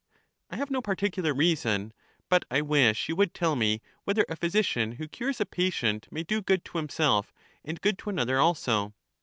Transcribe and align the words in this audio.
I 0.49 0.57
have 0.57 0.71
no 0.71 0.81
particular 0.81 1.31
reason, 1.31 1.93
but 2.27 2.43
I 2.49 2.61
wish 2.61 3.07
you 3.07 3.15
would 3.17 3.35
tell 3.35 3.55
me 3.55 3.83
whether 4.03 4.25
a 4.27 4.35
physician 4.35 4.93
who 4.93 5.07
cures 5.07 5.39
a 5.39 5.45
patient 5.45 6.07
may 6.09 6.23
do 6.23 6.41
good 6.41 6.65
to 6.65 6.79
himself 6.79 7.31
and 7.63 7.79
good 7.79 7.99
to 7.99 8.09
another 8.09 8.39
also? 8.39 8.95